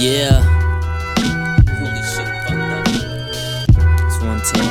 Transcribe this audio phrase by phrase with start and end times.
[0.00, 0.40] Yeah.
[1.76, 2.88] Holy shit, fucked up.
[4.00, 4.64] It's one take.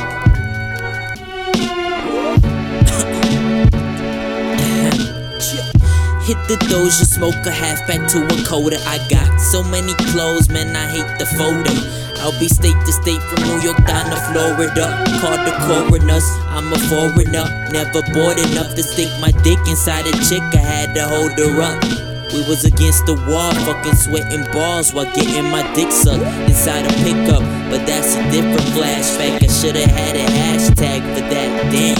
[6.26, 8.78] Hit the doja, smoke a half back to a coda.
[8.88, 11.78] I got so many clothes, man, I hate the folding.
[12.18, 15.04] I'll be state to state from New York down to Florida.
[15.20, 17.46] Call the coroners, I'm a foreigner.
[17.70, 21.62] Never bored enough to stick my dick inside a chick, I had to hold her
[21.62, 22.09] up.
[22.32, 26.94] We was against the wall, fucking sweating balls while getting my dick sucked inside a
[27.02, 27.42] pickup.
[27.70, 29.42] But that's a different flashback.
[29.42, 31.72] I should've had a hashtag for that.
[31.72, 31.98] Damn,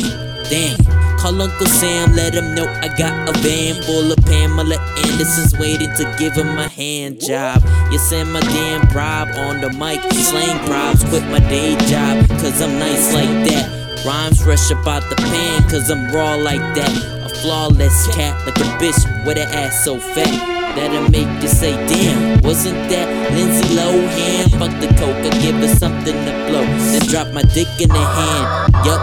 [0.48, 1.18] damn.
[1.18, 5.92] Call Uncle Sam, let him know I got a van full of Pamela Andersons waiting
[5.96, 7.62] to give him a hand job.
[7.90, 12.62] You send my damn prob on the mic, slang props, quit my day job, cause
[12.62, 14.04] I'm nice like that.
[14.06, 17.19] Rhymes fresh about the pen, cause I'm raw like that.
[17.42, 20.28] Flawless cat, like a bitch with an ass so fat.
[20.76, 24.50] That'll make you say, damn, wasn't that Lindsay Lohan?
[24.60, 26.64] Fuck the coke, I give her something to blow.
[26.92, 29.00] Then drop my dick in the hand, yup.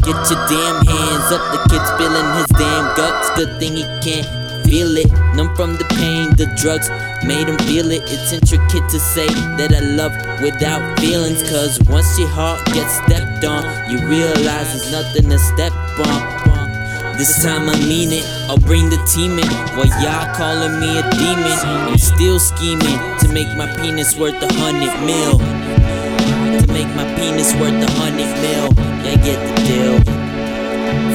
[0.00, 3.30] Get your damn hands up, the kid's feeling his damn guts.
[3.36, 4.26] Good thing he can't
[4.64, 5.12] feel it.
[5.36, 6.88] Numb from the pain, the drugs
[7.24, 8.02] made him feel it.
[8.06, 9.26] It's intricate to say
[9.60, 11.42] that I love without feelings.
[11.50, 16.53] Cause once your heart gets stepped on, you realize there's nothing to step on.
[17.16, 19.46] This time I mean it, I'll bring the team in.
[19.76, 21.58] While y'all calling me a demon?
[21.62, 25.38] I'm still scheming to make my penis worth a hundred mil.
[25.38, 28.66] To make my penis worth a hundred mil.
[29.06, 29.94] Yeah, get the deal.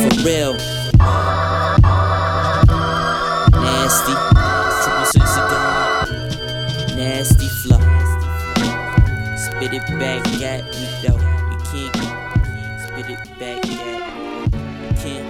[0.02, 0.54] For real.
[3.60, 4.16] Nasty.
[6.96, 7.80] Nasty flow.
[9.36, 11.20] Spit it back at me though.
[11.52, 11.96] You can't
[12.88, 15.29] Spit it back at me